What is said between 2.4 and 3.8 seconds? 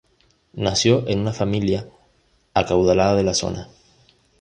acaudalada de la zona.